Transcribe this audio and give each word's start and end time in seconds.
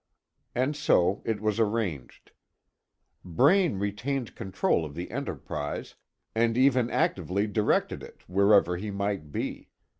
And 0.55 0.75
so 0.75 1.21
it 1.25 1.39
was 1.41 1.59
arranged. 1.59 2.31
Braine 3.23 3.77
retained 3.77 4.33
control 4.33 4.83
of 4.83 4.95
the 4.95 5.11
Enterprise, 5.11 5.93
and 6.33 6.57
even 6.57 6.89
actively 6.89 7.45
directed 7.45 8.01
it, 8.01 8.27
wherever 8.27 8.77
he 8.77 8.89
might 8.89 9.31
be. 9.31 9.69